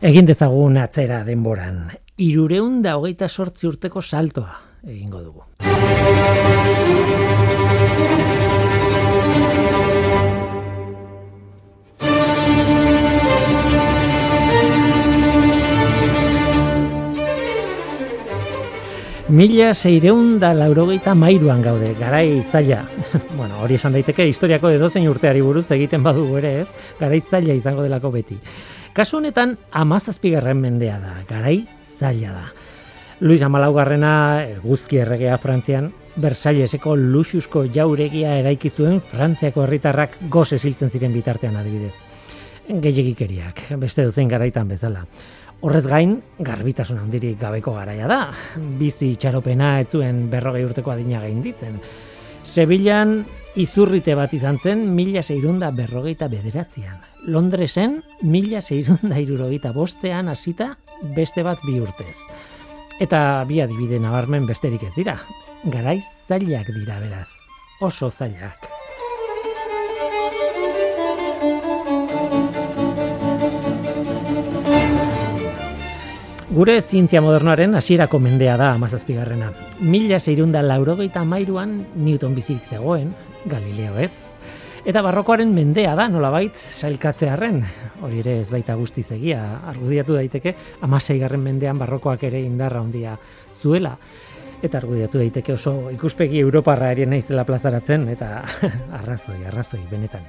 Egin 0.00 0.24
dezagun 0.24 0.78
atzera 0.80 1.18
denboran. 1.26 1.82
Irureun 2.24 2.78
da 2.80 2.94
hogeita 2.96 3.28
sortzi 3.28 3.66
urteko 3.68 4.00
saltoa 4.00 4.54
egingo 4.88 5.20
dugu. 5.20 5.44
Mila 19.30 19.74
seireun 19.74 20.40
da 20.40 20.54
laurogeita 20.56 21.12
mairuan 21.14 21.60
gaude, 21.62 21.92
garai 22.00 22.40
zaila. 22.40 22.80
bueno, 23.36 23.60
hori 23.60 23.76
esan 23.76 23.92
daiteke 23.92 24.24
historiako 24.26 24.72
edozein 24.74 25.06
urteari 25.12 25.44
buruz 25.44 25.68
egiten 25.76 26.02
badugu 26.02 26.40
ere 26.40 26.56
ez, 26.64 26.68
garai 26.98 27.20
zaila 27.20 27.54
izango 27.54 27.84
delako 27.84 28.16
beti. 28.16 28.40
Kasu 28.90 29.20
honetan, 29.20 29.54
amazazpigarren 29.70 30.58
mendea 30.58 30.96
da, 30.98 31.12
garai 31.28 31.62
zaila 31.98 32.32
da. 32.34 32.46
Luis 33.20 33.42
Amalaugarrena, 33.46 34.12
guzki 34.64 34.98
erregea 34.98 35.36
Frantzian, 35.38 35.92
Versailleseko 36.20 36.96
luxusko 36.98 37.66
jauregia 37.70 38.32
eraiki 38.40 38.70
zuen 38.70 38.98
Frantziako 39.12 39.62
herritarrak 39.62 40.16
goze 40.32 40.58
siltzen 40.58 40.90
ziren 40.90 41.14
bitartean 41.14 41.54
adibidez. 41.60 41.94
Gehiagikeriak, 42.66 43.62
beste 43.78 44.08
duzen 44.08 44.28
garaitan 44.28 44.68
bezala. 44.68 45.04
Horrez 45.60 45.84
gain, 45.86 46.16
garbitasun 46.40 46.98
handirik 46.98 47.38
gabeko 47.38 47.76
garaia 47.76 48.08
da. 48.10 48.20
Bizi 48.80 49.12
itxaropena 49.14 49.76
etzuen 49.84 50.24
berrogei 50.32 50.64
urteko 50.66 50.90
adina 50.96 51.20
gainditzen. 51.22 51.78
Sevillan 52.42 53.20
izurrite 53.60 54.16
bat 54.18 54.34
izan 54.34 54.58
zen 54.58 54.88
mila 54.96 55.22
seirunda 55.22 55.70
berrogeita 55.76 56.26
bederatzean. 56.32 57.09
Londresen 57.26 58.02
mila 58.22 58.62
seirunda 58.62 59.18
irurogeita 59.20 59.72
bostean 59.76 60.28
hasita 60.28 60.76
beste 61.16 61.44
bat 61.44 61.60
bi 61.66 61.78
urtez. 61.80 62.16
Eta 63.00 63.44
bi 63.48 63.60
adibide 63.60 64.00
nabarmen 64.00 64.46
besterik 64.48 64.84
ez 64.88 64.94
dira. 64.96 65.18
Garaiz 65.64 66.04
zailak 66.28 66.68
dira 66.72 67.00
beraz. 67.00 67.28
Oso 67.80 68.10
zailak. 68.10 68.68
Gure 76.50 76.80
zientzia 76.82 77.20
modernoaren 77.22 77.76
hasierako 77.78 78.18
mendea 78.18 78.56
da 78.58 78.72
amazazpigarrena. 78.74 79.52
Mila 79.80 80.18
seirunda 80.18 80.64
laurogeita 80.66 81.22
mairuan 81.24 81.86
Newton 81.94 82.34
bizirik 82.34 82.66
zegoen, 82.66 83.14
Galileo 83.46 83.96
ez. 83.98 84.12
Eta 84.80 85.02
barrokoaren 85.04 85.50
mendea 85.52 85.92
da, 85.92 86.06
nolabait, 86.08 86.56
sailkatzearen. 86.56 87.60
Hori 88.00 88.22
ere 88.22 88.38
ez 88.40 88.48
baita 88.48 88.74
guzti 88.80 89.02
zegia, 89.04 89.42
argudiatu 89.68 90.16
daiteke, 90.16 90.54
amaseigarren 90.86 91.42
mendean 91.44 91.78
barrokoak 91.78 92.24
ere 92.30 92.40
indarra 92.40 92.80
handia 92.80 93.18
zuela. 93.60 93.92
Eta 94.62 94.78
argudiatu 94.80 95.20
daiteke 95.20 95.52
oso 95.52 95.90
ikuspegi 95.92 96.40
Europarra 96.40 96.92
erien 96.94 97.12
naizela 97.12 97.44
plazaratzen, 97.44 98.08
eta 98.08 98.30
arrazoi, 99.00 99.42
arrazoi, 99.52 99.82
benetan. 99.90 100.24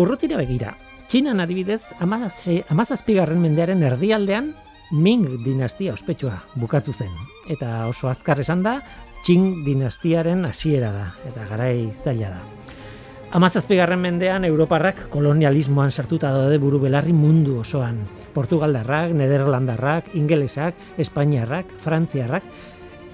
Urrutira 0.00 0.40
begira, 0.40 0.72
Txinan 1.08 1.40
adibidez, 1.40 1.82
amazazpigarren 2.04 3.40
mendearen 3.40 3.84
erdialdean, 3.84 4.54
Ming 4.88 5.42
dinastia 5.44 5.92
ospetsua 5.92 6.38
bukatu 6.56 6.94
zen. 6.96 7.12
Eta 7.52 7.84
oso 7.90 8.08
azkar 8.08 8.40
esan 8.40 8.62
da, 8.64 8.78
Qing 9.26 9.64
dinastiaren 9.66 10.46
hasiera 10.48 10.88
da, 10.94 11.06
eta 11.28 11.44
garai 11.50 11.90
zaila 11.92 12.30
da. 12.38 12.86
Amazazpigarren 13.28 14.00
mendean, 14.00 14.46
Europarrak 14.48 15.02
kolonialismoan 15.12 15.90
sartuta 15.92 16.30
daude 16.32 16.56
buru 16.56 16.78
belarri 16.80 17.12
mundu 17.12 17.58
osoan. 17.60 17.98
Portugaldarrak, 18.32 19.12
Nederlandarrak, 19.12 20.14
Ingelesak, 20.16 20.78
Espainiarrak, 20.96 21.74
Frantziarrak, 21.84 22.46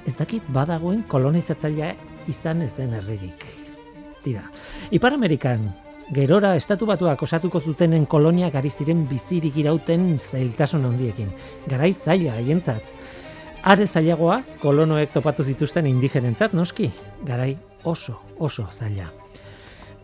ez 0.07 0.15
dakit 0.15 0.47
badagoen 0.55 1.03
kolonizatzailea 1.11 1.89
izan 2.31 2.63
ez 2.63 2.71
den 2.77 2.95
herririk. 2.95 3.43
Tira, 4.23 4.45
Ipar 4.95 5.17
Amerikan, 5.19 5.67
gerora 6.15 6.55
estatu 6.55 6.87
batuak 6.87 7.27
osatuko 7.27 7.59
zutenen 7.59 8.07
koloniak 8.07 8.55
ari 8.55 8.71
ziren 8.71 9.09
bizirik 9.11 9.59
irauten 9.59 10.13
zailtasun 10.21 10.87
handiekin. 10.93 11.35
Garai 11.67 11.91
zaila 11.93 12.39
haientzat. 12.39 12.87
Are 13.67 13.87
zailagoa 13.87 14.45
kolonoek 14.63 15.11
topatu 15.11 15.43
zituzten 15.43 15.91
indigenentzat 15.91 16.55
noski. 16.55 16.93
Garai 17.27 17.57
oso, 17.83 18.21
oso 18.39 18.71
zaila. 18.71 19.11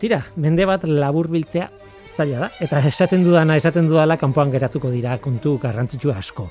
Tira, 0.01 0.23
mende 0.33 0.65
bat 0.65 0.81
labur 0.89 1.27
biltzea 1.29 1.67
zaila 2.09 2.39
da, 2.41 2.49
eta 2.65 2.79
esaten 2.89 3.21
dudana, 3.21 3.53
esaten 3.59 3.85
dudala 3.85 4.17
kanpoan 4.17 4.49
geratuko 4.49 4.89
dira 4.89 5.19
kontu 5.21 5.59
garrantzitsu 5.61 6.09
asko. 6.15 6.47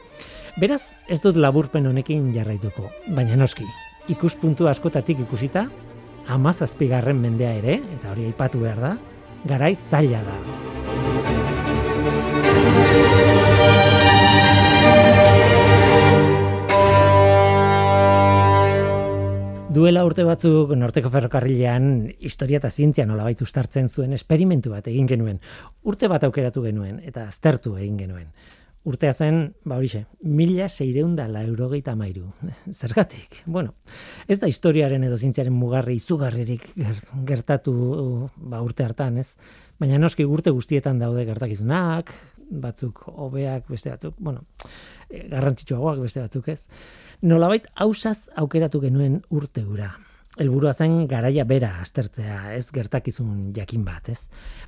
Beraz, 0.63 0.83
ez 1.11 1.19
dut 1.25 1.35
laburpen 1.37 1.91
honekin 1.91 2.31
jarraituko, 2.35 2.87
baina 3.17 3.39
noski, 3.39 3.67
ikuspuntu 4.15 4.71
askotatik 4.71 5.25
ikusita, 5.27 5.67
amazazpigarren 6.31 7.19
mendea 7.19 7.57
ere, 7.59 7.81
eta 7.99 8.15
hori 8.15 8.31
aipatu 8.31 8.63
behar 8.63 8.85
da, 8.87 8.97
garai 9.51 9.75
zaila 9.75 10.23
da. 10.31 10.80
Duela 19.71 20.01
urte 20.03 20.25
batzuk 20.27 20.73
norteko 20.75 21.13
ferrokarrilean 21.15 21.85
historia 22.19 22.59
eta 22.59 22.73
zientzia 22.75 23.05
nolabait 23.07 23.39
ustartzen 23.45 23.87
zuen 23.87 24.17
esperimentu 24.17 24.73
bat 24.73 24.89
egin 24.91 25.07
genuen. 25.07 25.37
Urte 25.87 26.09
bat 26.11 26.25
aukeratu 26.27 26.65
genuen 26.65 26.97
eta 27.07 27.29
aztertu 27.31 27.77
egin 27.79 28.01
genuen. 28.01 28.33
Urtea 28.91 29.13
zen, 29.15 29.39
ba 29.63 29.77
horixe, 29.79 30.07
mila 30.27 30.67
seireunda 30.69 31.29
la 31.31 31.45
eurogeita 31.47 31.95
mairu. 31.95 32.33
Zergatik, 32.81 33.45
bueno, 33.47 33.77
ez 34.27 34.41
da 34.43 34.51
historiaren 34.51 35.07
edo 35.07 35.21
zintziaren 35.21 35.55
mugarri 35.55 36.01
izugarririk 36.01 36.67
gertatu 37.29 37.77
ba, 38.37 38.65
urte 38.67 38.89
hartan, 38.89 39.21
ez? 39.23 39.37
Baina 39.79 40.03
noski 40.03 40.27
urte 40.27 40.51
guztietan 40.51 40.99
daude 40.99 41.23
gertakizunak, 41.29 42.11
batzuk 42.51 43.05
hobeak, 43.07 43.69
beste 43.71 43.95
batzuk, 43.95 44.19
bueno, 44.19 44.43
e, 45.07 45.29
garrantzitsuagoak 45.31 46.03
beste 46.09 46.25
batzuk, 46.25 46.51
ez? 46.51 46.65
Nolabait, 47.23 47.67
hausaz 47.75 48.31
aukeratu 48.37 48.81
genuen 48.81 49.21
urte 49.31 49.65
gura 49.65 49.97
helburua 50.41 50.73
zen 50.73 51.07
garaia 51.09 51.45
bera 51.45 51.71
aztertzea, 51.83 52.55
ez 52.55 52.71
gertakizun 52.73 53.51
jakin 53.57 53.83
bat, 53.85 54.09
ez. 54.13 54.21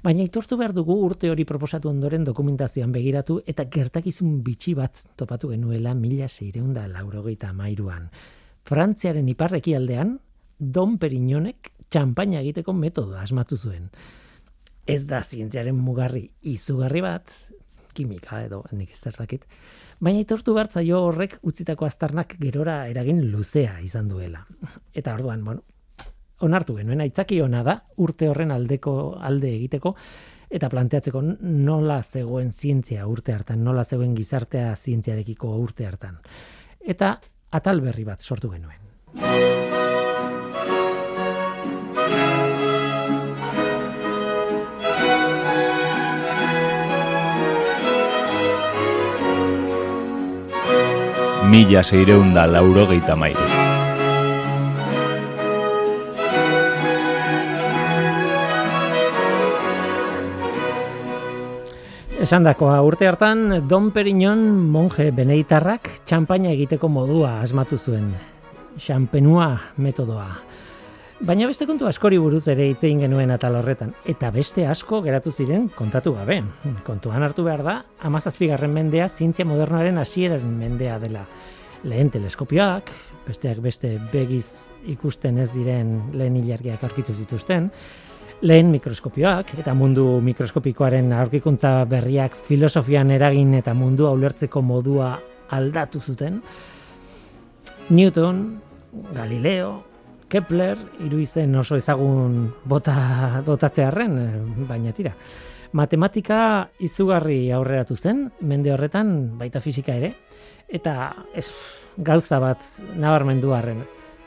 Baina 0.03 0.25
itortu 0.27 0.59
behar 0.61 0.75
dugu 0.77 0.97
urte 1.07 1.31
hori 1.31 1.47
proposatu 1.49 1.89
ondoren 1.89 2.27
dokumentazioan 2.27 2.93
begiratu 2.93 3.39
eta 3.49 3.65
gertakizun 3.73 4.41
bitxi 4.45 4.75
bat 4.77 5.01
topatu 5.17 5.53
genuela 5.55 5.95
mila 5.95 6.29
seireunda 6.29 6.85
laurogeita 6.91 7.53
mairuan. 7.57 8.11
Frantziaren 8.69 9.29
iparreki 9.33 9.77
aldean, 9.79 10.19
Don 10.59 10.99
Perignonek 10.99 11.73
txampaina 11.91 12.43
egiteko 12.43 12.75
metodoa 12.77 13.23
asmatu 13.23 13.57
zuen. 13.57 13.89
Ez 14.87 15.07
da 15.07 15.23
zientziaren 15.23 15.79
mugarri 15.79 16.29
izugarri 16.53 17.01
bat, 17.03 17.33
kimika 17.95 18.43
edo 18.45 18.63
nik 18.73 18.93
ez 18.93 19.01
zertakit, 19.01 19.47
Baina 20.03 20.19
itortu 20.19 20.55
bertzaio 20.57 20.99
horrek 21.07 21.37
utzitako 21.47 21.87
aztarnak 21.87 22.35
gerora 22.41 22.89
eragin 22.91 23.21
luzea 23.31 23.77
izan 23.87 24.09
duela. 24.11 24.41
Eta 24.93 25.15
orduan, 25.15 25.45
bueno, 25.47 25.63
onartu 26.43 26.75
genuen, 26.81 27.05
aitzaki 27.05 27.39
ona 27.41 27.63
da, 27.63 27.77
urte 28.03 28.27
horren 28.29 28.51
aldeko 28.51 28.95
alde 29.23 29.53
egiteko, 29.55 29.95
eta 30.51 30.69
planteatzeko 30.73 31.23
nola 31.23 32.01
zegoen 32.03 32.51
zientzia 32.51 33.07
urte 33.07 33.37
hartan, 33.37 33.63
nola 33.65 33.85
zegoen 33.85 34.17
gizartea 34.19 34.75
zientziarekiko 34.75 35.55
urte 35.63 35.87
hartan. 35.87 36.19
Eta 36.83 37.15
atal 37.53 37.81
berri 37.87 38.05
bat 38.09 38.27
sortu 38.27 38.51
genuen. 38.51 39.72
Mila 51.53 51.83
seireunda 51.85 52.47
laurogeita 52.49 53.13
mairu. 53.13 53.45
Esan 62.25 62.47
dakoa, 62.49 62.79
urte 62.81 63.05
hartan, 63.05 63.67
Don 63.69 63.91
Perignon 63.93 64.41
monje 64.73 65.11
beneitarrak 65.13 65.91
txampaina 66.09 66.55
egiteko 66.57 66.89
modua 66.89 67.35
asmatu 67.43 67.77
zuen. 67.77 68.09
Xampenua 68.81 69.51
metodoa. 69.77 70.31
Baina 71.23 71.47
beste 71.47 71.69
kontu 71.71 71.87
askori 71.87 72.17
buruz 72.19 72.49
ere 72.51 72.65
hitz 72.67 72.81
egin 72.83 73.05
genuen 73.05 73.31
atal 73.31 73.55
horretan 73.55 73.93
eta 74.11 74.33
beste 74.35 74.65
asko 74.67 74.99
geratu 75.05 75.31
ziren 75.31 75.69
kontatu 75.77 76.17
gabe. 76.17 76.41
Kontuan 76.83 77.23
hartu 77.23 77.45
behar 77.47 77.61
da 77.63 77.75
17. 78.03 78.67
mendea 78.67 79.07
zientzia 79.09 79.47
modernoaren 79.47 80.01
hasieraren 80.03 80.57
mendea 80.59 80.97
dela. 80.99 81.23
Lehen 81.85 82.11
teleskopioak, 82.11 82.91
besteak 83.29 83.61
beste 83.63 83.93
begiz 84.11 84.49
ikusten 84.91 85.39
ez 85.39 85.53
diren 85.55 86.11
lehen 86.13 86.41
ilargiak 86.43 86.83
aurkitu 86.83 87.15
zituzten, 87.15 87.71
Lehen 88.43 88.73
mikroskopioak 88.73 89.53
eta 89.63 89.71
mundu 89.79 90.19
mikroskopikoaren 90.27 91.13
aurkikuntza 91.15 91.85
berriak 91.87 92.35
filosofian 92.49 93.15
eragin 93.15 93.55
eta 93.55 93.71
mundua 93.79 94.11
ulertzeko 94.11 94.59
modua 94.67 95.13
aldatu 95.55 96.01
zuten. 96.03 96.43
Newton, 97.91 98.43
Galileo, 99.15 99.92
Kepler, 100.33 100.79
hiru 101.05 101.19
oso 101.61 101.77
ezagun 101.77 102.55
bota 102.65 103.43
dotatzearren, 103.45 104.15
eh, 104.19 104.65
baina 104.69 104.93
tira. 104.97 105.13
Matematika 105.73 106.71
izugarri 106.81 107.53
aurreratu 107.53 107.97
zen, 107.97 108.31
mende 108.41 108.73
horretan 108.73 109.37
baita 109.37 109.61
fisika 109.61 109.93
ere, 109.95 110.15
eta 110.69 111.13
ez 111.35 111.51
gauza 111.99 112.39
bat 112.39 112.65
nabarmendu 112.97 113.53
harren. 113.53 113.85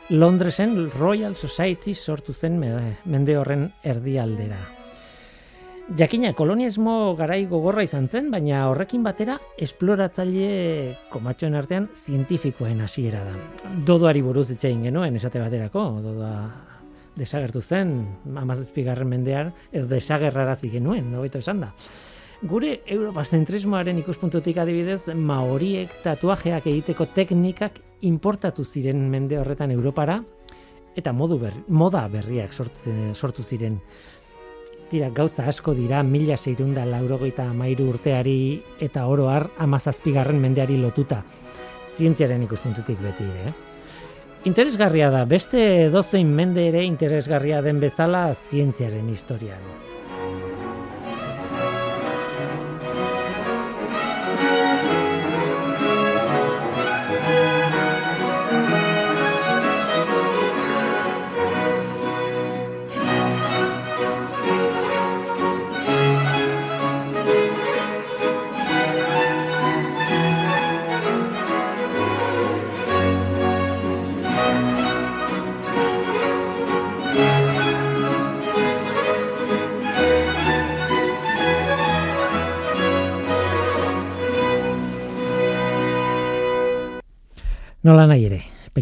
Londresen 0.10 0.92
Royal 0.92 1.36
Society 1.36 1.96
sortu 1.96 2.34
zen 2.34 2.60
mende 2.60 3.38
horren 3.38 3.72
erdialdera. 3.84 4.75
Jakina, 5.94 6.32
kolonialismo 6.34 7.14
garai 7.14 7.44
gogorra 7.46 7.84
izan 7.86 8.08
zen, 8.10 8.32
baina 8.34 8.64
horrekin 8.72 9.04
batera 9.06 9.36
esploratzaile 9.62 10.96
komatxoen 11.12 11.54
artean 11.54 11.86
zientifikoen 11.94 12.82
hasiera 12.82 13.22
da. 13.22 13.36
Dodoari 13.86 14.24
buruz 14.26 14.48
itzein 14.56 14.82
genuen 14.88 15.16
esate 15.20 15.44
baterako, 15.44 15.84
dodoa 16.02 16.32
desagertu 17.16 17.62
zen, 17.62 17.94
amazazpigarren 18.26 19.12
mendear, 19.14 19.52
edo 19.72 19.86
desagerrarazi 19.92 20.72
genuen, 20.74 21.12
nobeto 21.14 21.38
esan 21.46 21.62
da. 21.68 21.70
Gure 22.42 22.80
europazentrismoaren 22.98 24.02
ikuspuntutik 24.02 24.58
adibidez, 24.58 25.04
maoriek 25.14 25.94
tatuajeak 26.04 26.66
egiteko 26.74 27.06
teknikak 27.14 27.78
importatu 28.10 28.66
ziren 28.66 29.06
mende 29.14 29.38
horretan 29.38 29.72
Europara, 29.72 30.18
eta 30.96 31.14
modu 31.14 31.38
berri, 31.40 31.62
moda 31.68 32.08
berriak 32.10 32.54
sortu 32.56 33.44
ziren 33.44 33.80
tira 34.90 35.10
gauza 35.10 35.48
asko 35.50 35.74
dira 35.74 36.04
mila 36.04 36.38
zeirunda 36.38 36.86
laurogeita 36.86 37.46
mairu 37.54 37.90
urteari 37.94 38.62
eta 38.80 39.06
oroar 39.08 39.50
amazazpigarren 39.58 40.40
mendeari 40.42 40.78
lotuta 40.78 41.24
zientziaren 41.96 42.44
ikuspuntutik 42.44 43.00
beti. 43.02 43.24
Eh? 43.46 43.54
Interesgarria 44.46 45.10
da, 45.10 45.24
beste 45.26 45.90
dozein 45.94 46.30
mende 46.36 46.68
ere 46.70 46.84
interesgarria 46.86 47.64
den 47.66 47.80
bezala 47.82 48.28
zientziaren 48.36 49.10
historian. 49.10 49.95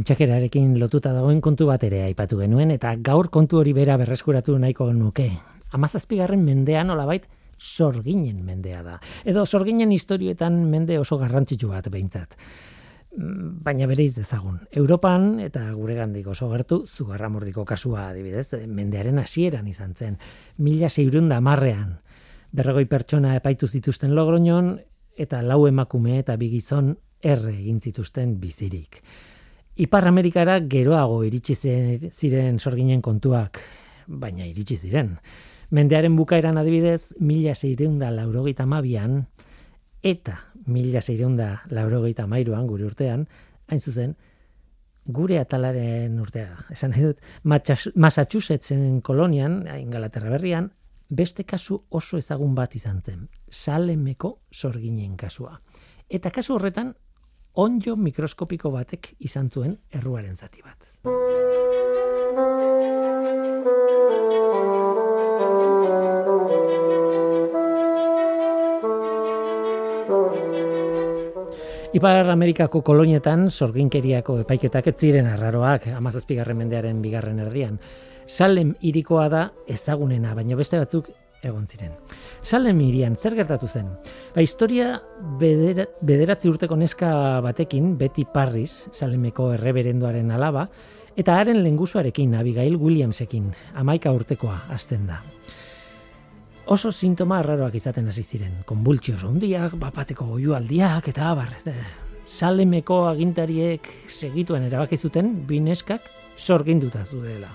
Pentsakerarekin 0.03 0.75
lotuta 0.81 1.13
dagoen 1.15 1.39
kontu 1.39 1.69
bat 1.69 1.83
ere 1.87 2.01
aipatu 2.03 2.41
genuen, 2.41 2.73
eta 2.75 2.89
gaur 2.99 3.29
kontu 3.31 3.61
hori 3.61 3.71
bera 3.71 3.95
berreskuratu 3.95 4.57
nahiko 4.59 4.89
nuke. 4.91 5.29
Amazazpigarren 5.71 6.43
mendea 6.43 6.81
nolabait 6.83 7.29
sorginen 7.57 8.41
mendea 8.43 8.81
da. 8.83 8.97
Edo 9.23 9.45
sorginen 9.45 9.93
historioetan 9.95 10.59
mende 10.67 10.99
oso 10.99 11.17
garrantzitsu 11.21 11.71
bat 11.71 11.87
behintzat. 11.87 12.35
Mm, 13.15 13.63
baina 13.63 13.87
bere 13.87 14.09
dezagun. 14.11 14.59
Europan 14.71 15.39
eta 15.39 15.69
gure 15.71 15.95
gandik 15.95 16.27
oso 16.27 16.49
gertu 16.51 16.83
zugarramordiko 16.85 17.63
kasua 17.63 18.09
adibidez, 18.09 18.49
mendearen 18.67 19.23
hasieran 19.23 19.67
izan 19.71 19.95
zen. 19.95 20.17
Mila 20.57 20.89
zeirunda 20.89 21.39
marrean. 21.39 22.01
Berrogoi 22.51 22.89
pertsona 22.91 23.37
epaitu 23.37 23.71
zituzten 23.71 24.11
logroñon, 24.15 24.81
eta 25.15 25.41
lau 25.41 25.63
emakume 25.67 26.19
eta 26.19 26.35
bigizon 26.35 26.97
erre 27.21 27.53
egin 27.55 27.79
zituzten 27.79 28.41
bizirik. 28.41 28.99
Ipar 29.75 30.05
Amerikara 30.05 30.59
geroago 30.69 31.23
iritsi 31.25 31.55
ziren 31.57 32.59
sorginen 32.59 33.01
kontuak, 33.01 33.57
baina 34.07 34.45
iritsi 34.45 34.77
ziren. 34.77 35.15
Mendearen 35.73 36.13
bukaeran 36.15 36.59
adibidez, 36.61 37.15
mila 37.17 37.55
zeireunda 37.55 38.11
laurogeita 38.13 38.67
mabian, 38.69 39.23
eta 40.03 40.37
mila 40.67 41.01
zeireunda 41.01 41.63
laurogeita 41.73 42.27
mairuan, 42.27 42.67
gure 42.69 42.85
urtean, 42.85 43.25
hain 43.67 43.81
zuzen, 43.81 44.13
gure 45.05 45.39
atalaren 45.39 46.19
urtea. 46.21 46.67
Esan 46.69 46.93
nahi 46.93 47.09
dut, 47.09 47.23
Massachusettsen 47.43 49.01
kolonian, 49.01 49.63
Ingalaterra 49.79 50.29
berrian, 50.35 50.69
beste 51.09 51.47
kasu 51.49 51.81
oso 51.89 52.21
ezagun 52.21 52.53
bat 52.53 52.75
izan 52.75 53.01
zen. 53.01 53.25
Salemeko 53.49 54.37
sorginen 54.51 55.17
kasua. 55.17 55.57
Eta 56.09 56.29
kasu 56.29 56.59
horretan, 56.59 56.93
onjo 57.53 57.95
mikroskopiko 57.95 58.71
batek 58.73 59.13
izan 59.19 59.49
zuen 59.49 59.77
erruaren 59.93 60.35
zati 60.35 60.61
bat. 60.63 60.89
Ipar 71.93 72.25
Amerikako 72.33 72.81
kolonietan 72.81 73.51
sorginkeriako 73.51 74.39
epaiketak 74.41 74.87
ez 74.89 74.95
ziren 74.97 75.27
arraroak 75.29 75.85
amazazpigarren 75.93 76.57
mendearen 76.57 77.03
bigarren 77.03 77.37
erdian. 77.43 77.77
Salem 78.25 78.71
irikoa 78.81 79.27
da 79.29 79.43
ezagunena, 79.69 80.33
baina 80.33 80.57
beste 80.57 80.79
batzuk 80.81 81.11
egon 81.43 81.67
ziren. 81.67 81.91
Salem 82.41 82.79
irian, 82.81 83.15
zer 83.15 83.35
gertatu 83.35 83.67
zen? 83.67 83.89
Ba, 84.35 84.41
historia 84.41 85.01
bederatzi 85.39 86.49
urteko 86.49 86.75
neska 86.79 87.41
batekin, 87.45 87.97
Betty 87.97 88.25
Parris, 88.33 88.87
Salemeko 88.91 89.51
erreberenduaren 89.53 90.31
alaba, 90.31 90.67
eta 91.15 91.37
haren 91.39 91.61
lengusuarekin, 91.63 92.33
Abigail 92.35 92.75
Williamsekin, 92.77 93.51
amaika 93.75 94.11
urtekoa 94.11 94.63
azten 94.73 95.07
da. 95.07 95.21
Oso 96.73 96.91
sintoma 96.91 97.41
arraroak 97.41 97.75
izaten 97.75 98.07
hasi 98.07 98.23
ziren, 98.23 98.61
konbultzios 98.65 99.23
ondiak, 99.27 99.75
bapateko 99.79 100.25
goiualdiak, 100.35 101.09
eta 101.11 101.29
abar. 101.33 101.57
Salemeko 102.23 103.01
agintariek 103.09 103.89
segituen 104.07 104.63
erabakizuten, 104.69 105.41
bineskak 105.47 106.07
sorginduta 106.37 107.03
zudela. 107.03 107.51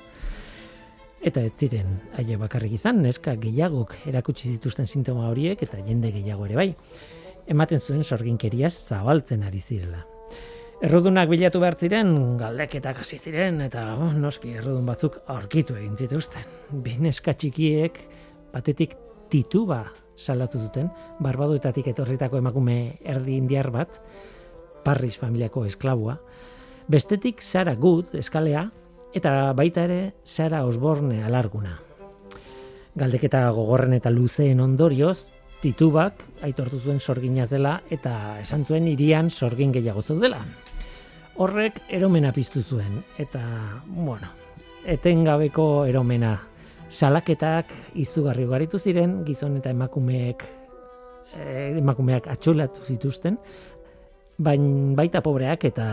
Eta 1.19 1.43
ez 1.43 1.55
ziren 1.59 1.97
aile 2.19 2.37
bakarrik 2.39 2.77
izan, 2.77 3.01
neska 3.03 3.35
gehiagok 3.43 3.97
erakutsi 4.07 4.53
zituzten 4.53 4.87
sintoma 4.87 5.27
horiek 5.33 5.63
eta 5.67 5.81
jende 5.83 6.13
gehiago 6.15 6.47
ere 6.47 6.59
bai. 6.59 6.69
Ematen 7.51 7.81
zuen 7.81 8.05
sorginkeriaz 8.05 8.75
zabaltzen 8.77 9.43
ari 9.43 9.59
zirela. 9.59 10.05
Errudunak 10.79 11.27
bilatu 11.27 11.59
behar 11.59 11.75
ziren, 11.75 12.13
galdeketak 12.39 13.01
hasi 13.03 13.19
ziren 13.19 13.59
eta 13.65 13.83
oh, 13.97 14.13
noski 14.15 14.53
errudun 14.61 14.87
batzuk 14.87 15.19
aurkitu 15.27 15.75
egin 15.75 15.97
zituzten. 15.99 16.45
Bi 16.85 16.95
neska 17.03 17.35
txikiek 17.35 17.99
batetik 18.53 18.95
tituba 19.29 19.89
salatu 20.19 20.61
duten, 20.63 20.87
barbadoetatik 21.23 21.91
etorritako 21.91 22.39
emakume 22.39 22.99
erdi 23.03 23.35
indiar 23.39 23.73
bat, 23.75 23.99
Parris 24.87 25.19
familiako 25.19 25.65
esklabua, 25.67 26.15
bestetik 26.89 27.43
Sara 27.43 27.75
Good 27.75 28.15
eskalea, 28.19 28.69
eta 29.15 29.53
baita 29.57 29.85
ere 29.89 30.15
Sara 30.25 30.65
Osborne 30.67 31.23
alarguna. 31.25 31.79
Galdeketa 32.99 33.49
gogorren 33.55 33.95
eta 33.95 34.11
luzeen 34.11 34.61
ondorioz, 34.61 35.29
titubak 35.63 36.23
aitortu 36.47 36.79
zuen 36.79 37.01
sorginaz 37.01 37.49
dela 37.51 37.81
eta 37.91 38.39
esan 38.43 38.65
zuen 38.65 38.89
irian 38.89 39.31
sorgin 39.31 39.73
gehiago 39.75 40.03
zaudela. 40.03 40.43
Horrek 41.39 41.81
eromena 41.95 42.33
piztu 42.35 42.63
zuen 42.63 43.03
eta, 43.19 43.43
bueno, 43.87 44.29
etengabeko 44.87 45.87
eromena 45.87 46.37
salaketak 46.89 47.71
izugarri 47.95 48.47
garitu 48.49 48.79
ziren, 48.79 49.23
gizon 49.27 49.59
eta 49.59 49.71
emakumeek 49.71 50.45
eh, 51.37 51.79
emakumeak 51.79 52.27
atxolatu 52.33 52.83
zituzten, 52.87 53.39
bain 54.39 54.95
baita 54.97 55.23
pobreak 55.23 55.67
eta 55.69 55.87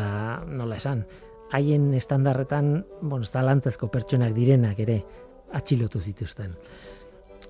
nola 0.48 0.78
esan, 0.78 1.04
haien 1.52 1.94
estandarretan, 1.94 2.86
bueno, 3.02 3.26
zalantzazko 3.26 3.88
pertsonak 3.94 4.34
direnak 4.34 4.80
ere 4.80 5.02
atxilotu 5.54 6.02
zituzten. 6.02 6.56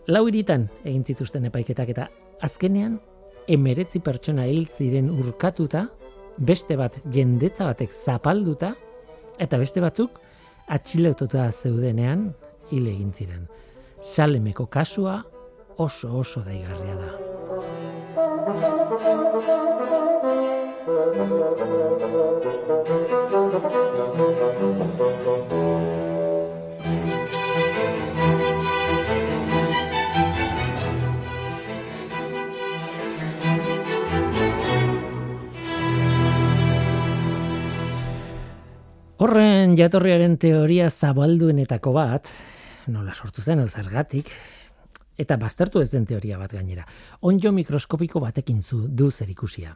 Lau 0.08 0.28
iritan 0.30 0.68
egin 0.84 1.04
zituzten 1.04 1.46
epaiketak 1.50 1.90
eta 1.96 2.10
azkenean 2.46 3.00
emeretzi 3.48 4.02
pertsona 4.02 4.46
hil 4.50 4.68
ziren 4.68 5.10
urkatuta, 5.10 5.88
beste 6.38 6.75
bat 6.78 6.98
jendetza 7.14 7.66
batek 7.70 7.94
zapalduta, 7.94 8.74
eta 9.40 9.58
beste 9.58 9.82
batzuk 9.84 10.20
atxilotuta 10.68 11.52
zeudenean 11.52 12.34
hil 12.72 12.88
egin 12.88 13.14
ziren. 13.14 13.48
salemeko 14.02 14.66
kasua 14.66 15.24
oso 15.78 16.18
oso 16.18 16.42
daigarria 16.42 16.96
da. 16.96 17.10
Horren 20.86 21.01
jatorriaren 39.74 40.38
teoria 40.38 40.92
zabalduenetako 40.92 41.94
bat, 41.96 42.30
nola 42.86 43.15
sortu 43.15 43.42
zen, 43.42 43.65
zergatik, 43.65 44.30
eta 45.18 45.39
baztertu 45.42 45.82
ez 45.82 45.89
den 45.89 46.06
teoria 46.06 46.38
bat 46.38 46.54
gainera. 46.54 46.86
Onjo 47.22 47.50
mikroskopiko 47.58 48.22
batekin 48.22 48.62
zu 48.62 48.84
du 48.86 49.10
zer 49.10 49.34
ikusia. 49.34 49.74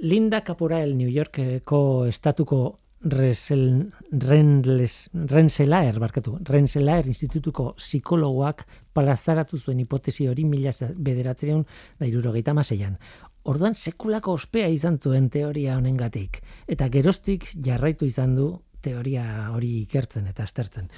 Linda 0.00 0.42
Caporael 0.44 0.96
New 0.96 1.08
Yorkeko 1.10 2.06
estatuko 2.06 2.78
Resel, 3.00 3.92
Renles, 4.10 5.10
Renselaer, 5.12 5.98
barkatu, 5.98 6.38
Renselaer 6.42 7.06
institutuko 7.06 7.72
psikologoak 7.78 8.64
palazaratu 8.92 9.58
zuen 9.58 9.80
hipotesi 9.80 10.26
hori 10.26 10.44
mila 10.44 10.72
bederatzereun 10.94 11.64
da 11.98 12.06
irurogeita 12.06 12.54
maseian. 12.54 12.96
Orduan 13.44 13.74
sekulako 13.74 14.34
ospea 14.38 14.68
izan 14.68 14.98
zuen 14.98 15.30
teoria 15.30 15.76
honengatik 15.78 16.42
eta 16.66 16.88
gerostik 16.88 17.46
jarraitu 17.64 18.06
izan 18.06 18.34
du 18.36 18.50
teoria 18.82 19.50
hori 19.54 19.82
ikertzen 19.82 20.26
eta 20.26 20.42
aztertzen. 20.42 20.90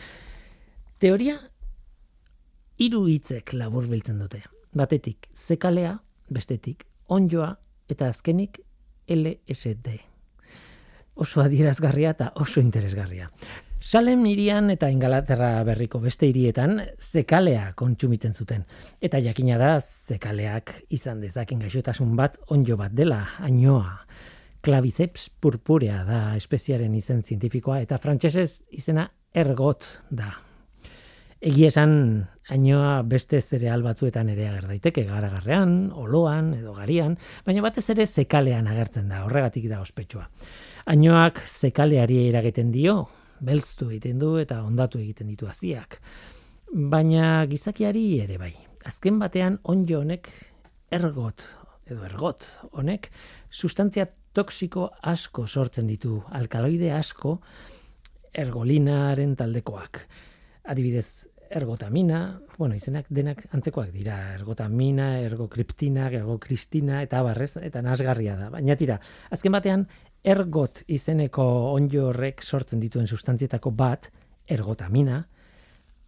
Teoria 0.99 1.37
hiru 2.77 3.07
hitzek 3.09 3.53
labur 3.53 3.87
biltzen 3.89 4.19
dute. 4.19 4.43
Batetik 4.77 5.29
zekalea, 5.37 5.99
bestetik 6.31 6.85
onjoa 7.09 7.55
eta 7.89 8.09
azkenik 8.09 8.61
LSD. 9.11 9.99
Oso 11.21 11.43
adierazgarria 11.43 12.15
eta 12.15 12.31
oso 12.41 12.63
interesgarria. 12.63 13.29
Salem 13.81 14.27
irian 14.29 14.69
eta 14.71 14.91
Ingalaterra 14.93 15.63
berriko 15.65 16.01
beste 16.01 16.29
hirietan 16.29 16.83
zekalea 17.01 17.73
kontsumitzen 17.77 18.35
zuten. 18.35 18.67
Eta 19.01 19.19
jakina 19.25 19.57
da 19.59 19.71
zekaleak 19.81 20.75
izan 20.93 21.23
dezaken 21.25 21.65
gaixotasun 21.65 22.13
bat 22.17 22.37
onjo 22.49 22.77
bat 22.77 22.93
dela, 22.93 23.23
ainoa. 23.41 24.05
Claviceps 24.61 25.31
purpurea 25.41 26.05
da 26.05 26.21
espeziaren 26.37 26.95
izen 26.95 27.25
zientifikoa 27.25 27.81
eta 27.81 27.99
frantsesez 27.99 28.63
izena 28.71 29.09
ergot 29.33 29.89
da. 30.11 30.35
Egia 31.41 31.71
esan 31.71 31.93
ainoa 32.53 32.99
beste 33.09 33.39
zereal 33.41 33.81
batzuetan 33.81 34.29
ere 34.29 34.45
ager 34.51 34.67
daiteke 34.69 35.07
garagarrean, 35.09 35.71
oloan 35.97 36.51
edo 36.59 36.75
garian, 36.77 37.15
baina 37.47 37.63
batez 37.65 37.87
ere 37.95 38.05
zekalean 38.05 38.69
agertzen 38.69 39.09
da, 39.09 39.23
horregatik 39.25 39.65
da 39.71 39.79
ospetsua. 39.81 40.27
Ainoak 40.93 41.41
zekaleari 41.47 42.27
eragiten 42.29 42.69
dio, 42.75 43.07
beltztu 43.41 43.89
egiten 43.89 44.21
du 44.21 44.35
eta 44.43 44.61
ondatu 44.67 45.01
egiten 45.01 45.33
ditu 45.33 45.49
aziak. 45.49 45.97
Baina 46.93 47.47
gizakiari 47.49 48.05
ere 48.21 48.37
bai. 48.37 48.53
Azken 48.85 49.17
batean 49.19 49.57
onjo 49.65 50.05
honek 50.05 50.29
ergot 50.93 51.47
edo 51.89 52.05
ergot 52.05 52.45
honek 52.77 53.09
sustantzia 53.51 54.11
toksiko 54.37 54.91
asko 55.01 55.47
sortzen 55.49 55.89
ditu, 55.89 56.21
alkaloide 56.37 56.93
asko 56.93 57.39
ergolinaren 58.37 59.39
taldekoak. 59.41 60.05
Adibidez, 60.71 61.27
ergotamina, 61.51 62.41
bueno, 62.57 62.77
izenak 62.79 63.09
denak 63.11 63.43
antzekoak 63.55 63.91
dira, 63.91 64.17
ergotamina, 64.37 65.19
ergokriptina, 65.25 66.07
ergokristina, 66.15 67.03
eta 67.03 67.23
barrez, 67.27 67.57
eta 67.59 67.83
nasgarria 67.83 68.37
da. 68.39 68.49
Baina 68.55 68.77
tira, 68.79 69.01
azken 69.35 69.53
batean, 69.53 69.85
ergot 70.23 70.85
izeneko 70.87 71.45
onjo 71.75 72.09
horrek 72.13 72.45
sortzen 72.45 72.81
dituen 72.81 73.11
sustantzietako 73.11 73.73
bat, 73.75 74.11
ergotamina, 74.47 75.25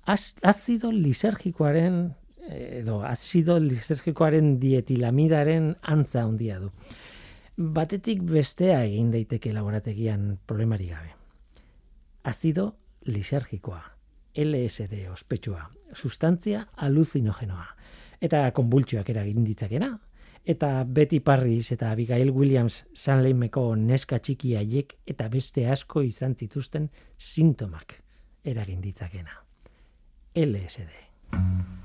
azido 0.07 0.91
lisergikoaren 0.93 2.03
edo 2.51 3.03
azido 3.07 3.59
lisergikoaren 3.63 4.57
dietilamidaren 4.61 5.73
antza 5.83 6.25
handia 6.25 6.59
du. 6.59 6.71
Batetik 7.57 8.23
bestea 8.27 8.83
egin 8.85 9.11
daiteke 9.13 9.53
laborategian 9.53 10.39
problemari 10.47 10.89
gabe. 10.91 11.13
Azido 12.25 12.73
lisergikoa, 13.07 13.83
LSD 14.37 15.09
ospetsua, 15.13 15.67
sustantzia 15.95 16.67
aluzinogenoa 16.77 17.67
eta 18.23 18.45
konbultsioak 18.55 19.09
eragin 19.11 19.45
ditzakena, 19.45 19.91
eta 20.47 20.85
Betty 20.87 21.21
Parris 21.21 21.73
eta 21.75 21.91
Abigail 21.91 22.31
Williams 22.31 22.83
Sanleimeko 22.95 23.65
neska 23.77 24.19
txiki 24.19 24.57
haiek 24.59 24.97
eta 25.07 25.29
beste 25.29 25.67
asko 25.71 26.03
izan 26.07 26.35
zituzten 26.35 26.91
sintomak 27.19 27.99
eragin 28.45 28.81
ditzakena. 28.83 29.39
LSD. 30.35 31.82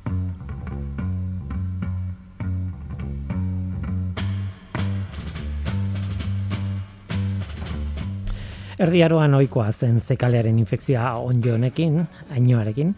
Erdiaroan 8.78 9.34
ohikoa 9.34 9.72
zen 9.72 9.96
zekalearen 10.06 10.60
infekzioa 10.62 11.16
onjo 11.26 11.56
honekin, 11.56 12.04
ainoarekin, 12.30 12.92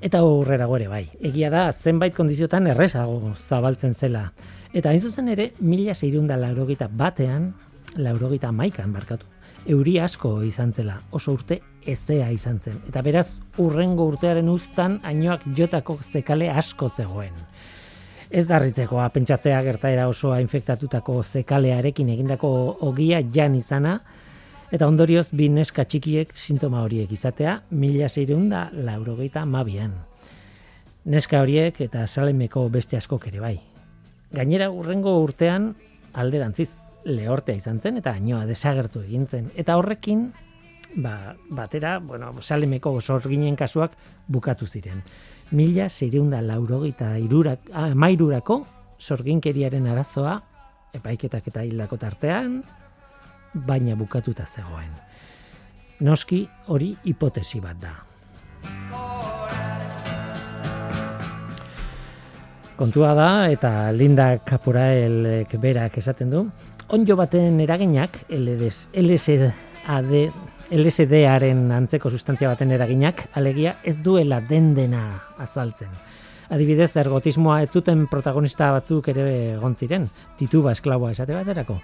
eta 0.00 0.20
aurrera 0.22 0.68
gore 0.70 0.86
bai. 0.86 1.08
Egia 1.18 1.48
da, 1.50 1.64
zenbait 1.72 2.14
kondiziotan 2.14 2.68
errezago 2.70 3.32
zabaltzen 3.34 3.96
zela. 3.98 4.28
Eta 4.70 4.92
hain 4.92 5.02
zuzen 5.02 5.32
ere, 5.32 5.48
mila 5.58 5.94
zeirunda 5.94 6.36
laurogita 6.38 6.86
batean, 7.00 7.48
laurogita 7.96 8.52
maikan 8.54 8.94
barkatu. 8.94 9.26
Euri 9.66 9.96
asko 9.98 10.36
izan 10.46 10.70
zela, 10.72 11.00
oso 11.10 11.34
urte 11.34 11.58
ezea 11.82 12.30
izan 12.30 12.60
zen. 12.62 12.78
Eta 12.86 13.02
beraz, 13.02 13.26
urrengo 13.58 14.06
urtearen 14.12 14.48
uztan, 14.48 15.00
ainoak 15.02 15.48
jotako 15.58 15.98
zekale 15.98 16.46
asko 16.62 16.92
zegoen. 16.94 17.34
Ez 18.30 18.46
darritzekoa, 18.46 19.08
pentsatzea 19.10 19.58
gertaera 19.66 20.06
osoa 20.06 20.38
infektatutako 20.44 21.22
zekalearekin 21.24 22.14
egindako 22.14 22.50
ogia 22.86 23.18
jan 23.34 23.58
izana, 23.58 23.98
eta 24.72 24.88
ondorioz 24.88 25.30
bi 25.32 25.48
neska 25.48 25.84
txikiek 25.88 26.34
sintoma 26.36 26.82
horiek 26.84 27.12
izatea, 27.12 27.62
mila 27.70 28.08
zeireunda 28.08 28.68
laurogeita 28.72 29.44
mabian. 29.48 29.94
Neska 31.08 31.40
horiek 31.40 31.80
eta 31.80 32.06
salemeko 32.06 32.66
beste 32.68 32.98
askok 32.98 33.28
ere 33.30 33.40
bai. 33.40 33.54
Gainera 34.34 34.68
urrengo 34.70 35.14
urtean 35.22 35.70
alderantziz 36.12 36.70
lehortea 37.08 37.56
izan 37.56 37.80
zen 37.80 37.96
eta 38.02 38.12
ainoa 38.12 38.44
desagertu 38.46 39.00
egin 39.06 39.24
zen. 39.26 39.48
Eta 39.56 39.78
horrekin 39.80 40.28
ba, 40.96 41.34
batera, 41.48 41.98
bueno, 41.98 42.32
salemeko 42.42 43.00
sorginen 43.00 43.56
kasuak 43.56 43.96
bukatu 44.28 44.66
ziren. 44.66 45.02
Mila 45.50 45.88
zeireunda 45.88 46.42
laurogeita 46.44 47.14
irurak, 47.18 47.70
ah, 47.72 47.94
mairurako 47.94 48.66
sorginkeriaren 48.98 49.86
arazoa 49.86 50.42
epaiketak 50.92 51.48
eta 51.48 51.64
hildako 51.64 51.96
tartean, 51.96 52.62
baina 53.54 53.96
bukatuta 53.96 54.46
zegoen. 54.46 54.92
Noski 56.00 56.46
hori 56.66 56.94
hipotesi 57.04 57.60
bat 57.60 57.80
da. 57.82 57.96
kontua 62.78 63.10
da 63.18 63.30
eta 63.50 63.90
Linda 63.90 64.38
Caporael 64.46 65.46
berak 65.58 65.96
esaten 65.98 66.30
du 66.30 66.44
onjo 66.94 67.16
baten 67.18 67.58
eraginak 67.60 68.20
LSD 68.30 69.50
LSDaren 70.68 71.72
antzeko 71.74 72.12
sustantzia 72.12 72.52
baten 72.52 72.70
eraginak 72.76 73.24
alegia 73.34 73.74
ez 73.82 73.96
duela 74.04 74.38
den 74.40 74.74
dena 74.76 75.02
azaltzen. 75.40 75.88
Adibidez, 76.48 76.94
ergotismoa 76.96 77.62
ez 77.64 77.70
zuten 77.72 78.06
protagonista 78.06 78.70
batzuk 78.72 79.08
ere 79.10 79.24
egon 79.56 79.74
ziren, 79.74 80.06
tituba 80.38 80.72
esklaboa 80.76 81.10
esate 81.16 81.34
baterako. 81.34 81.80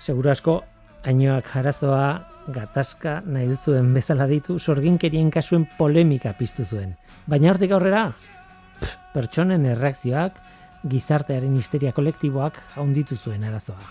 Seguro 0.00 0.30
asko, 0.30 0.60
ainoak 1.04 1.48
jarazoa 1.54 2.06
gatazka 2.50 3.20
nahi 3.26 3.54
zuen 3.54 3.92
bezala 3.94 4.26
ditu 4.26 4.58
sorginkerien 4.58 5.30
kasuen 5.30 5.66
polemika 5.78 6.32
piztu 6.38 6.64
zuen. 6.64 6.94
Baina 7.26 7.52
hortik 7.52 7.72
aurrera, 7.72 8.10
pertsonen 9.14 9.66
erreakzioak, 9.74 10.40
gizartearen 10.90 11.56
histeria 11.56 11.92
kolektiboak 11.92 12.58
jaunditu 12.74 13.16
zuen 13.16 13.44
arazoa. 13.44 13.90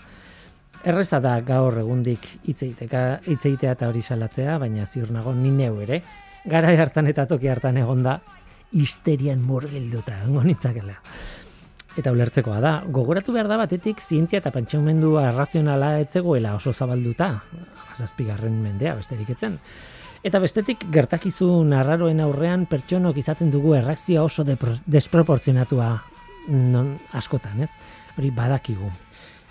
Erreza 0.84 1.20
da 1.20 1.36
gaur 1.44 1.76
egundik 1.82 2.26
hitzeitea 2.48 3.72
eta 3.72 3.88
hori 3.88 4.02
salatzea, 4.02 4.58
baina 4.58 4.86
ziur 4.86 5.10
nago 5.12 5.34
ni 5.34 5.50
neu 5.50 5.80
ere, 5.84 6.02
gara 6.46 6.72
hartan 6.82 7.06
eta 7.10 7.26
toki 7.26 7.48
hartan 7.52 7.76
egonda 7.76 8.20
histerian 8.72 9.42
murgilduta 9.42 10.22
ngonitzakela. 10.26 10.96
Eta 11.98 12.12
ulertzekoa 12.14 12.60
da, 12.62 12.72
gogoratu 12.86 13.32
behar 13.34 13.48
da 13.50 13.56
batetik 13.58 13.98
zientzia 14.00 14.38
eta 14.38 14.52
pentsamendua 14.54 15.24
arrazionala 15.32 15.96
etzegoela 16.04 16.54
oso 16.54 16.72
zabalduta, 16.72 17.32
azazpigarren 17.90 18.60
mendea 18.62 18.94
besterik 18.94 19.32
etzen. 19.34 19.56
Eta 20.22 20.38
bestetik 20.38 20.84
gertakizun 20.92 21.72
arraroen 21.74 22.20
aurrean 22.22 22.66
pertsonok 22.70 23.18
izaten 23.18 23.50
dugu 23.50 23.74
erreakzioa 23.74 24.22
oso 24.28 24.44
desproportzionatua 24.44 25.90
non 26.48 26.92
askotan, 27.16 27.62
ez? 27.64 27.70
Hori 28.18 28.30
badakigu. 28.36 28.90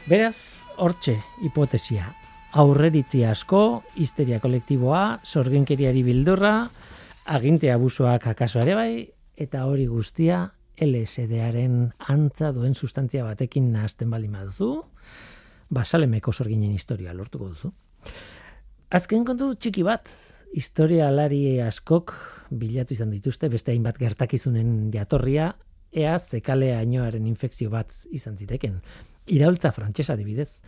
Beraz, 0.08 0.66
hortxe 0.78 1.18
hipotesia. 1.44 2.14
Aurreritzi 2.54 3.26
asko, 3.28 3.84
histeria 4.00 4.40
kolektiboa, 4.40 5.20
sorgenkeriari 5.26 6.06
bildurra, 6.08 6.54
aginte 7.26 7.74
abusoak 7.74 8.30
akaso 8.32 8.64
ere 8.64 8.78
bai, 8.78 8.94
eta 9.38 9.66
hori 9.68 9.86
guztia 9.90 10.48
LSD-aren 10.80 11.92
antza 12.08 12.54
duen 12.56 12.76
sustantzia 12.76 13.26
batekin 13.28 13.72
nahazten 13.74 14.10
baldin 14.12 14.36
baduzu, 14.38 14.72
basalemeko 15.70 16.34
sorginen 16.34 16.72
historia 16.72 17.14
lortuko 17.14 17.50
duzu. 17.52 17.72
Azken 18.90 19.26
kontu 19.28 19.52
txiki 19.54 19.84
bat, 19.86 20.10
historia 20.56 21.10
alari 21.12 21.60
askok 21.62 22.16
bilatu 22.50 22.96
izan 22.96 23.12
dituzte, 23.14 23.50
beste 23.50 23.76
hainbat 23.76 24.00
gertakizunen 24.02 24.90
jatorria, 24.94 25.52
ea 25.94 26.18
zekalea 26.18 26.80
ainoaren 26.80 27.28
infekzio 27.30 27.70
bat 27.70 27.94
izan 28.10 28.38
ziteken. 28.38 28.82
Iraultza 29.30 29.72
frantsesa 29.76 30.18
dibidez, 30.18 30.62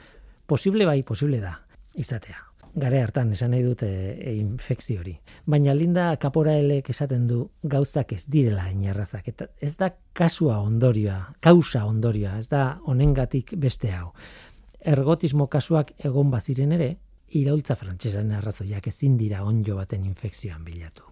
posible 0.45 0.85
bai, 0.85 1.01
posible 1.03 1.41
da, 1.41 1.57
izatea. 1.95 2.50
Gare 2.73 3.01
hartan 3.03 3.33
esan 3.35 3.51
nahi 3.51 3.63
dute 3.65 3.87
e, 4.13 4.33
infekzio 4.39 5.01
hori. 5.01 5.17
Baina 5.45 5.73
linda 5.75 6.05
kaporaelek 6.21 6.89
esaten 6.93 7.27
du 7.27 7.41
gauzak 7.63 8.13
ez 8.15 8.23
direla 8.31 8.69
inarrazak. 8.71 9.27
Eta 9.27 9.49
ez 9.59 9.73
da 9.75 9.91
kasua 10.13 10.61
ondorioa, 10.63 11.33
kausa 11.43 11.83
ondorioa, 11.85 12.37
ez 12.39 12.47
da 12.47 12.79
honengatik 12.87 13.55
beste 13.59 13.91
hau. 13.91 14.13
Ergotismo 14.79 15.47
kasuak 15.51 15.91
egon 15.99 16.31
baziren 16.31 16.71
ere, 16.71 16.93
iraultza 17.37 17.75
frantsesan 17.75 18.31
arrazoiak 18.39 18.87
ezin 18.87 19.17
dira 19.19 19.43
onjo 19.43 19.75
baten 19.75 20.05
infekzioan 20.07 20.63
bilatu. 20.63 21.10